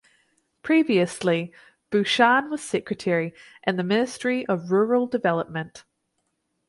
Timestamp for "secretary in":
2.63-3.75